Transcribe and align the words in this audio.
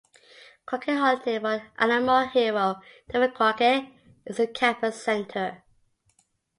Crockett 0.65 0.97
Hall, 0.97 1.21
named 1.27 1.43
for 1.43 1.61
Alamo 1.77 2.25
hero 2.25 2.77
David 3.13 3.35
Crockett, 3.35 3.85
is 4.25 4.37
the 4.37 4.47
Campus 4.47 4.99
Center. 4.99 5.61